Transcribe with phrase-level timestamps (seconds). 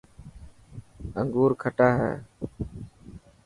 [1.19, 2.13] انوگور کٽا هي.